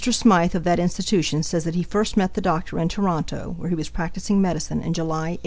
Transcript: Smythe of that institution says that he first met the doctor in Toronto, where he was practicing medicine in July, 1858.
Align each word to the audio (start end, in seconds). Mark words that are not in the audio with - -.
Smythe 0.03 0.55
of 0.55 0.63
that 0.63 0.79
institution 0.79 1.43
says 1.43 1.63
that 1.63 1.75
he 1.75 1.83
first 1.83 2.17
met 2.17 2.33
the 2.33 2.41
doctor 2.41 2.79
in 2.79 2.89
Toronto, 2.89 3.53
where 3.59 3.69
he 3.69 3.75
was 3.75 3.89
practicing 3.89 4.41
medicine 4.41 4.81
in 4.81 4.93
July, 4.95 5.37
1858. 5.37 5.39